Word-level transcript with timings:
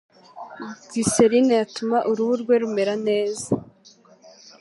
glycerine 0.89 1.53
yatuma 1.61 1.97
uruhu 2.09 2.33
rwe 2.41 2.55
rumera 2.61 2.95
neza. 3.07 3.45